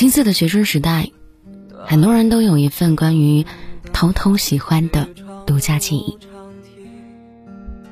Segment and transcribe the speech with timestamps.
[0.00, 1.10] 青涩的学生时代，
[1.84, 3.44] 很多人都有一份关于
[3.92, 5.10] 偷偷喜欢的
[5.46, 6.16] 独家记忆。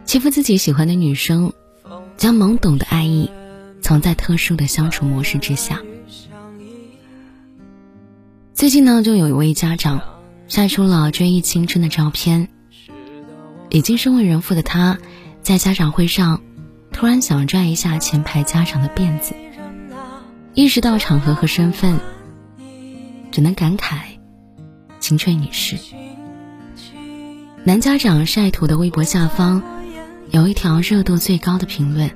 [0.07, 1.53] 欺负自己喜欢的女生，
[2.17, 3.31] 将懵懂的爱意
[3.83, 5.83] 藏在特殊的相处模式之下。
[8.55, 10.01] 最近呢，就有一位家长
[10.49, 12.49] 晒出了追忆青春的照片。
[13.69, 14.97] 已经身为人父的他，
[15.43, 16.41] 在家长会上
[16.91, 19.35] 突然想拽一下前排家长的辫子，
[20.59, 22.01] 意识到场合和身份，
[23.31, 24.01] 只能感慨
[24.99, 25.79] 青春已逝。
[27.63, 29.63] 男家长晒图的微博下方
[30.33, 32.11] 有一条热度最高的评论：“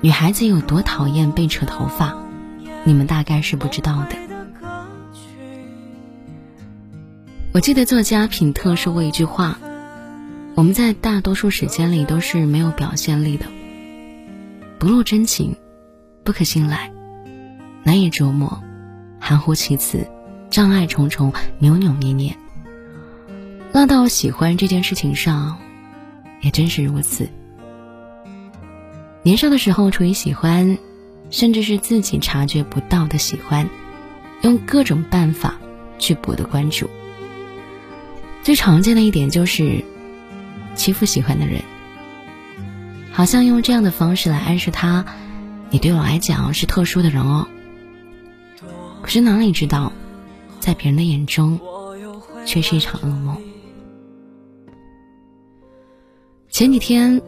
[0.00, 2.16] 女孩子有多讨厌被扯头发，
[2.84, 4.16] 你们大概是不知道的。”
[7.52, 9.58] 我记得作家品特说过一句话。
[10.54, 13.44] 我们在大多数时间里都是没有表现力的，
[14.78, 15.56] 不露真情，
[16.24, 16.90] 不可信赖，
[17.88, 18.62] 难以琢磨，
[19.18, 20.06] 含糊其辞，
[20.50, 22.36] 障碍重重，扭扭捏捏。
[23.72, 25.56] 落到喜欢这件事情上，
[26.42, 27.30] 也真是如此。
[29.22, 30.76] 年少的时候，处于喜欢，
[31.30, 33.66] 甚至是自己察觉不到的喜欢，
[34.42, 35.54] 用各种办法
[35.98, 36.90] 去博得关注。
[38.42, 39.82] 最常见的一点就是。
[40.74, 41.62] 欺负喜欢的人，
[43.12, 45.06] 好像用这样的方式来暗示他，
[45.70, 47.48] 你对我来讲是特殊的人哦。
[49.08, 49.90] 可是哪里知道，
[50.60, 51.58] 在别人的眼中，
[52.44, 53.38] 却是一场噩梦。
[56.50, 57.22] 前几天，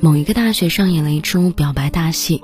[0.00, 2.42] 某一个大学上演了一出表白大戏，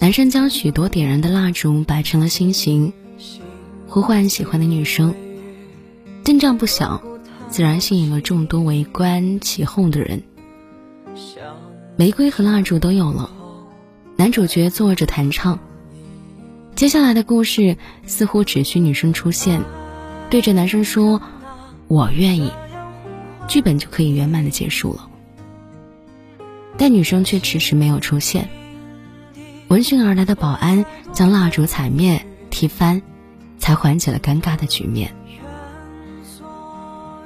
[0.00, 2.92] 男生将许多点燃的蜡烛摆成了心形，
[3.86, 5.14] 呼唤喜欢的女生，
[6.24, 7.00] 阵仗不小。
[7.48, 10.24] 自然吸引了众多围观起哄的人。
[11.94, 13.30] 玫瑰和蜡烛都有了，
[14.16, 15.60] 男主角坐着弹唱。
[16.76, 19.62] 接下来的故事似乎只需女生出现，
[20.28, 21.22] 对着男生说
[21.88, 22.52] “我愿意”，
[23.48, 25.08] 剧本就可以圆满的结束了。
[26.76, 28.50] 但女生却迟迟没有出现。
[29.68, 33.00] 闻讯而来的保安将蜡烛踩灭、踢翻，
[33.58, 35.16] 才缓解了尴尬的局面。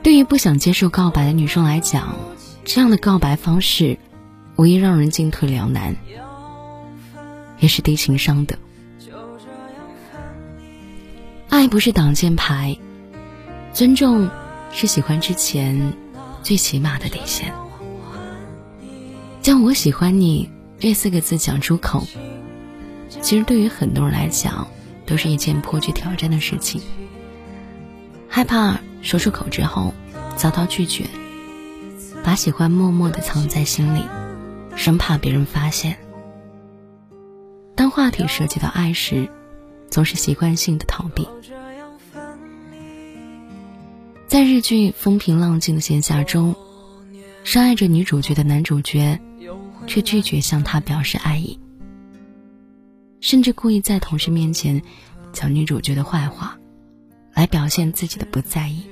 [0.05, 2.15] 对于不想接受告白的女生来讲，
[2.65, 3.99] 这样的告白方式，
[4.55, 5.97] 无疑让人进退两难，
[7.59, 8.56] 也是低情商的。
[11.50, 12.78] 爱不是挡箭牌，
[13.72, 14.31] 尊重
[14.72, 15.93] 是喜欢之前
[16.44, 17.53] 最起码的底线。
[19.43, 22.06] 将我喜欢你这四个字讲出口，
[23.21, 24.69] 其实对于很多人来讲，
[25.05, 26.81] 都是一件颇具挑战的事情。
[28.28, 28.78] 害怕。
[29.03, 29.94] 说出口之后，
[30.37, 31.06] 遭到拒绝，
[32.22, 34.05] 把喜欢默默的藏在心里，
[34.77, 35.97] 生怕别人发现。
[37.75, 39.31] 当话题涉及到爱时，
[39.90, 41.26] 总是习惯性的逃避。
[44.26, 46.54] 在日剧风平浪静的闲暇中，
[47.44, 49.18] 深爱着女主角的男主角，
[49.86, 51.58] 却拒绝向她表示爱意，
[53.20, 54.80] 甚至故意在同事面前
[55.32, 56.56] 讲女主角的坏话。
[57.32, 58.82] 来表现自己的不在意。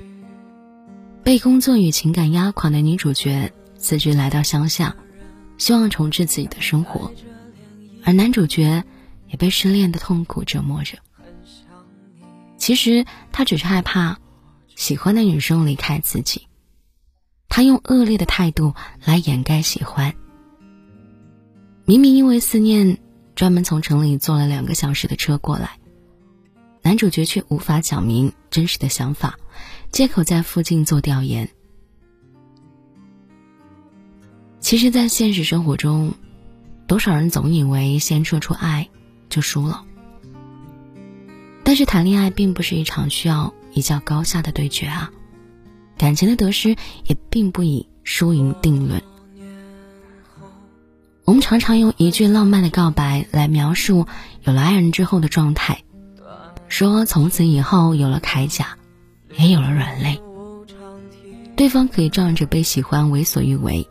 [1.23, 4.95] 被工作与情感压垮的女主角辞职来到乡下，
[5.57, 7.11] 希望重置自己的生活，
[8.03, 8.83] 而男主角
[9.29, 10.97] 也被失恋的痛苦折磨着。
[12.57, 14.19] 其实他只是害怕
[14.75, 16.47] 喜欢的女生离开自己，
[17.47, 20.13] 他用恶劣的态度来掩盖喜欢。
[21.85, 22.99] 明明因为思念，
[23.33, 25.79] 专门从城里坐了两个小时的车过来。
[26.81, 29.37] 男主角却无法讲明真实的想法，
[29.91, 31.49] 借口在附近做调研。
[34.59, 36.13] 其实，在现实生活中，
[36.87, 38.89] 多少人总以为先说出爱
[39.29, 39.83] 就输了。
[41.63, 45.11] 但是，谈恋爱并不是一场需要一较高下的对决啊，
[45.97, 46.69] 感情的得失
[47.05, 49.01] 也并不以输赢定论。
[51.25, 54.07] 我们常常用一句浪漫的告白来描述
[54.43, 55.83] 有了爱人之后的状态。
[56.67, 58.77] 说从此以后有了铠甲，
[59.37, 60.19] 也有了软肋。
[61.55, 63.87] 对方可以仗着被喜欢为所欲为，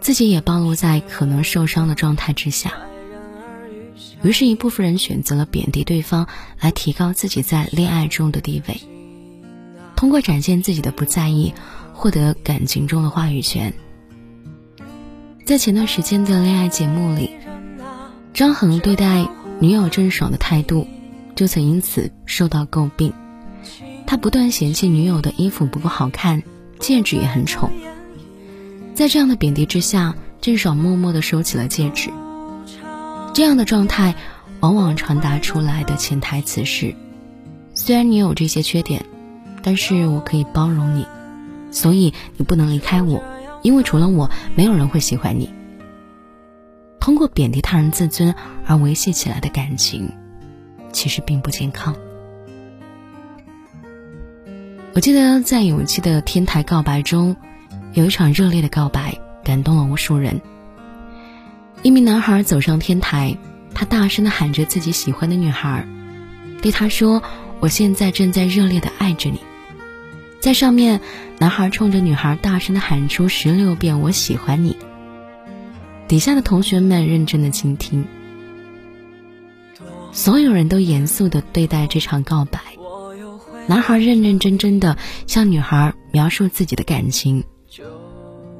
[0.00, 2.74] 自己也暴露在可能受伤的状态之下。
[4.22, 6.26] 于是，一部分人选择了贬低对方，
[6.60, 8.80] 来提高自己在恋爱中的地位。
[9.94, 11.54] 通过展现自己的不在意，
[11.92, 13.72] 获得感情中的话语权。
[15.44, 17.30] 在前段时间的恋爱节目里，
[18.34, 19.28] 张恒对待
[19.60, 20.86] 女友郑爽的态度。
[21.34, 23.12] 就曾因此受到诟病，
[24.08, 26.42] 他不断嫌弃女友的衣服不够好看，
[26.80, 27.70] 戒指也很丑。
[28.92, 32.10] 在这样的贬低之下，郑爽默默地收起了戒指。
[33.38, 34.16] 这样的状态，
[34.58, 36.96] 往往传达出来的潜台词是：
[37.72, 39.04] 虽然你有这些缺点，
[39.62, 41.06] 但是我可以包容你，
[41.70, 43.22] 所以你不能离开我，
[43.62, 45.50] 因为除了我，没有人会喜欢你。
[46.98, 48.34] 通过贬低他人自尊
[48.66, 50.10] 而维系起来的感情，
[50.90, 51.94] 其实并不健康。
[54.94, 57.36] 我记得在有一期的天台告白中，
[57.92, 60.40] 有一场热烈的告白，感动了无数人。
[61.82, 63.36] 一名男孩走上天台，
[63.74, 65.86] 他大声的喊着自己喜欢的女孩，
[66.60, 67.22] 对她说
[67.60, 69.40] ：“我现在正在热烈的爱着你。”
[70.40, 71.00] 在上面，
[71.38, 74.76] 男孩冲着女孩大声的喊出十六遍“我喜欢你”。
[76.08, 78.04] 底下的同学们认真的倾听，
[80.10, 82.60] 所有人都严肃的对待这场告白。
[83.66, 84.96] 男孩认认真真的
[85.26, 87.44] 向女孩描述自己的感情，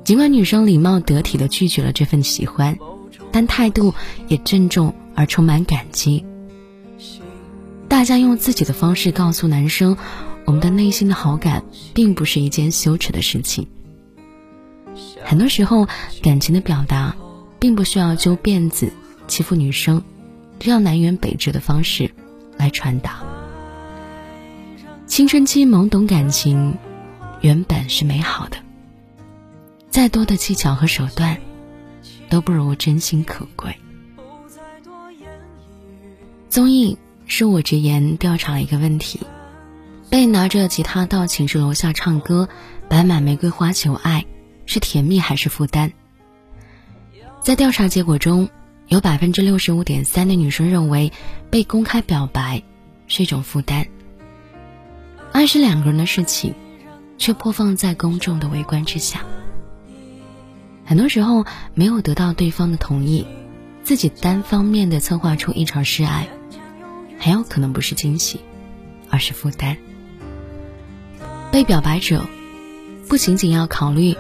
[0.05, 2.76] 尽管女生礼貌得体的拒绝了这份喜欢，
[3.38, 3.94] 但态度
[4.26, 6.25] 也郑重而充满感激。
[7.88, 9.96] 大家用自己的方式告诉男生，
[10.44, 11.62] 我们的内心的好感
[11.94, 13.69] 并不是一件羞耻的事情。
[15.23, 15.87] 很多时候，
[16.20, 17.14] 感情的表达，
[17.61, 18.93] 并不需要揪辫子
[19.29, 20.02] 欺负女生，
[20.58, 22.11] 这样南辕北辙的方式
[22.56, 23.23] 来传达。
[25.06, 26.76] 青春期懵懂感情，
[27.41, 28.56] 原本是美好的。
[29.91, 31.38] 再多的技巧和手段，
[32.29, 33.77] 都不如真心可贵。
[36.49, 36.99] 综艺
[37.31, 39.21] 《恕我直言》调查了一个问题：
[40.09, 42.49] 被拿着吉他到寝室楼下唱歌，
[42.89, 44.25] 摆满玫瑰花求爱，
[44.65, 45.93] 是甜蜜还是负担？
[47.41, 48.49] 在调查结果中，
[48.89, 51.13] 有百分之六十五点三的女生认为，
[51.51, 52.63] 被公开表白
[53.07, 53.87] 是一种负担。
[55.33, 56.55] 爱是两个人的事情，
[57.19, 59.23] 却播放在公众的围观之下。
[60.88, 61.44] 很多时候
[61.75, 63.26] 没有得到对方的同意，
[63.85, 66.26] 自己单方面的策划出一场示爱，
[67.19, 68.40] 很有可能不是惊喜，
[69.11, 69.76] 而是负担。
[71.52, 72.26] 被表白者
[73.06, 74.17] 不仅仅要考虑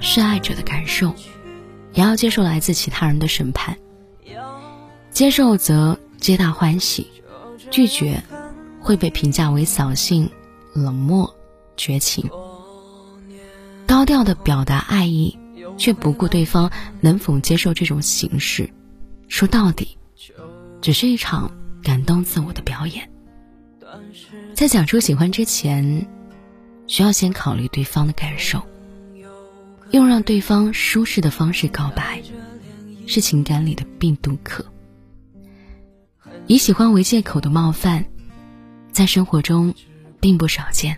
[0.00, 1.12] 示爱者的感受，
[1.92, 3.76] 也要接受来自其他人的审判。
[5.10, 7.08] 接受则皆大欢喜，
[7.72, 8.22] 拒绝。
[8.80, 10.30] 会被评价为扫兴、
[10.72, 11.34] 冷漠、
[11.76, 12.30] 绝情。
[13.86, 15.36] 高调的表达爱意，
[15.76, 16.70] 却不顾对方
[17.00, 18.68] 能否接受这种形式，
[19.28, 19.96] 说到底，
[20.80, 21.50] 只是一场
[21.82, 23.10] 感动自我的表演。
[24.54, 26.06] 在讲出喜欢之前，
[26.86, 28.62] 需要先考虑对方的感受，
[29.90, 32.22] 用让对方舒适的方式告白，
[33.06, 34.64] 是情感里的病毒课。
[36.46, 38.04] 以喜欢为借口的冒犯。
[38.90, 39.74] 在生活中，
[40.18, 40.96] 并不少见。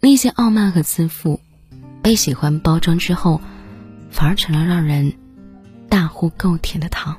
[0.00, 1.40] 那些傲慢和自负，
[2.08, 3.38] 被喜欢包装之后，
[4.10, 5.12] 反而成了让人
[5.90, 7.14] 大呼够甜的糖。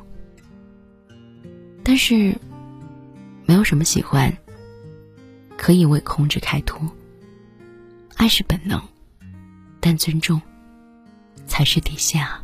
[1.84, 2.36] 但是，
[3.46, 4.36] 没有什么喜欢
[5.56, 6.82] 可以为控制开脱。
[8.16, 8.82] 爱是本能，
[9.80, 10.42] 但尊重
[11.46, 12.42] 才是底线啊！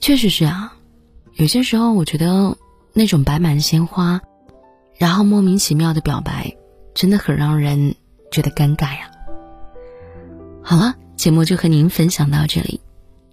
[0.00, 0.74] 确实是啊，
[1.34, 2.58] 有些时候我觉得。
[2.92, 4.20] 那种摆满鲜花，
[4.96, 6.56] 然后莫名其妙的表白，
[6.94, 7.94] 真的很让人
[8.30, 9.10] 觉得尴尬呀。
[10.62, 12.80] 好了，节目就和您分享到这里，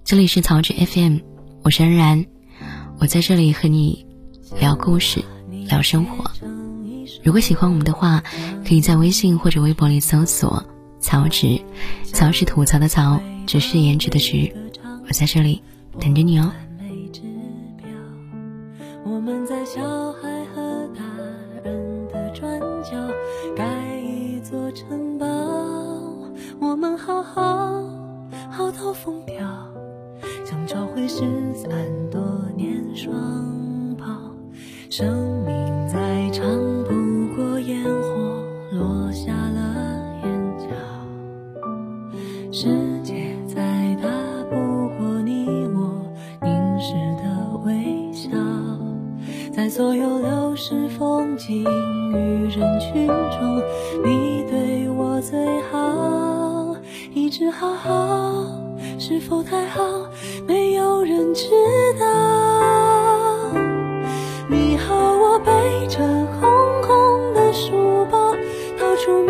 [0.04, 1.18] 这里是曹植 FM，
[1.64, 2.26] 我是安然，
[3.00, 4.06] 我在这里和你
[4.60, 5.24] 聊故事，
[5.68, 6.32] 聊生活。
[7.24, 8.24] 如果喜欢我们的话，
[8.68, 10.64] 可以在微信或者微博里搜索
[11.02, 11.60] “曹植”，
[12.14, 14.54] 曹是吐槽的曹，植是颜值的植，
[15.08, 15.62] 我在这里
[16.00, 16.52] 等着你哦。
[31.70, 32.20] 安多
[32.56, 33.65] 年霜。
[60.48, 61.50] 没有人知
[62.00, 62.06] 道。
[64.48, 65.98] 你和我背着
[66.40, 68.36] 空空的书包，
[68.80, 69.24] 逃出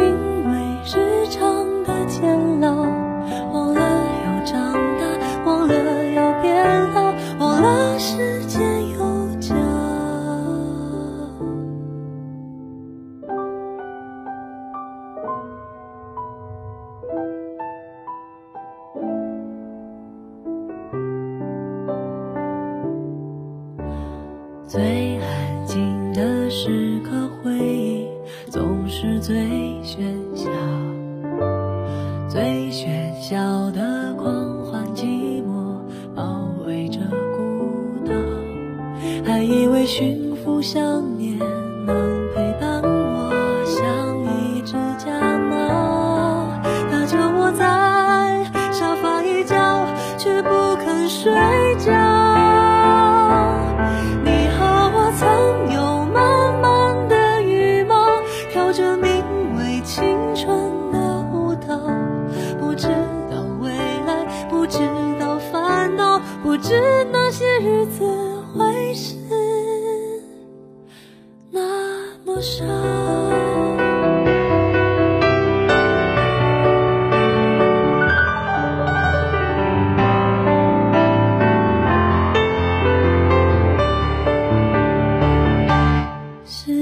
[39.45, 40.81] 以为驯服想
[41.17, 41.37] 念
[41.85, 42.24] 能。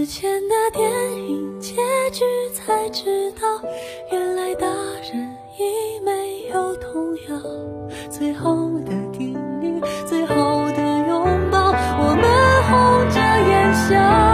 [0.04, 0.92] 之前的电
[1.30, 1.76] 影结
[2.12, 3.42] 局才知道
[4.12, 4.68] 原来大
[5.02, 7.42] 人已没有童谣。
[8.10, 10.36] 最后的叮咛最后
[10.72, 14.33] 的拥抱我们红着眼笑。